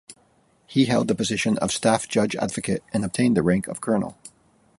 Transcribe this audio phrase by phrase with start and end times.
[0.65, 4.17] He held the position of Staff Judge Advocate and obtained the rank of Colonel.